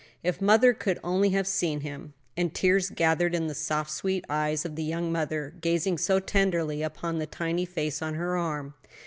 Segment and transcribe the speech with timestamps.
[0.23, 4.65] "If mother could only have seen him!" And tears gathered in the soft, sweet eyes
[4.65, 8.73] of the young mother gazing so tenderly upon the tiny face on her arm.